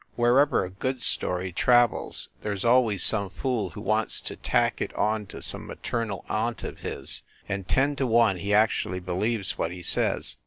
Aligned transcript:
Wherever 0.15 0.65
a 0.65 0.71
good 0.71 1.03
story 1.03 1.51
travels, 1.53 2.29
there 2.41 2.53
s 2.53 2.65
always 2.65 3.03
some 3.03 3.29
fool 3.29 3.69
who 3.69 3.81
wants 3.81 4.19
to 4.21 4.35
tack 4.35 4.81
it 4.81 4.91
onto 4.95 5.41
some 5.41 5.67
maternal 5.67 6.25
aunt 6.27 6.63
of 6.63 6.79
his 6.79 7.21
and 7.47 7.67
ten 7.67 7.95
to 7.97 8.07
one 8.07 8.37
he 8.37 8.51
actually 8.51 8.99
believes 8.99 9.59
what 9.59 9.69
he 9.69 9.83
says. 9.83 10.37